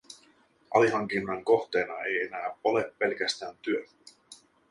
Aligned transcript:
Alihankinnan 0.73 1.45
kohteena 1.45 2.03
ei 2.03 2.21
enää 2.27 2.55
ole 2.63 2.93
pelkästään 2.99 3.55
työ. 3.61 3.85